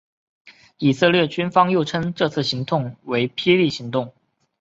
[0.79, 4.11] 以色列军方又称这次行动为霹雳行动。